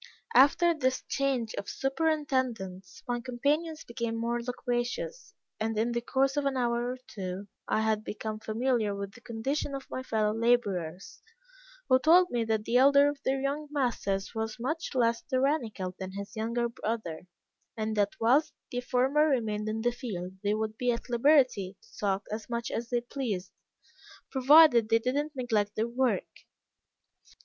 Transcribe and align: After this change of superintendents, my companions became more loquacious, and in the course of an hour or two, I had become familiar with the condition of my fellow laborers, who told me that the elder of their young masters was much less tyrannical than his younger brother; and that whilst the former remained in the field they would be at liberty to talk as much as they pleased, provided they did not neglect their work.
After 0.33 0.73
this 0.73 1.03
change 1.09 1.53
of 1.59 1.69
superintendents, 1.69 3.03
my 3.07 3.19
companions 3.21 3.83
became 3.83 4.15
more 4.15 4.41
loquacious, 4.41 5.35
and 5.59 5.77
in 5.77 5.91
the 5.91 6.01
course 6.01 6.35
of 6.35 6.45
an 6.45 6.57
hour 6.57 6.93
or 6.93 6.97
two, 7.07 7.47
I 7.67 7.81
had 7.81 8.03
become 8.03 8.39
familiar 8.39 8.95
with 8.95 9.11
the 9.11 9.21
condition 9.21 9.75
of 9.75 9.87
my 9.91 10.01
fellow 10.01 10.33
laborers, 10.33 11.21
who 11.87 11.99
told 11.99 12.31
me 12.31 12.43
that 12.45 12.65
the 12.65 12.77
elder 12.77 13.09
of 13.09 13.21
their 13.23 13.39
young 13.39 13.67
masters 13.69 14.33
was 14.33 14.59
much 14.59 14.95
less 14.95 15.21
tyrannical 15.21 15.95
than 15.99 16.13
his 16.13 16.35
younger 16.35 16.67
brother; 16.67 17.27
and 17.77 17.95
that 17.95 18.13
whilst 18.19 18.53
the 18.71 18.81
former 18.81 19.27
remained 19.27 19.69
in 19.69 19.81
the 19.81 19.91
field 19.91 20.33
they 20.43 20.55
would 20.55 20.77
be 20.79 20.91
at 20.91 21.11
liberty 21.11 21.77
to 21.79 21.97
talk 21.99 22.25
as 22.31 22.49
much 22.49 22.71
as 22.71 22.89
they 22.89 23.01
pleased, 23.01 23.51
provided 24.31 24.89
they 24.89 24.97
did 24.97 25.13
not 25.13 25.35
neglect 25.35 25.75
their 25.75 25.87
work. 25.87 26.25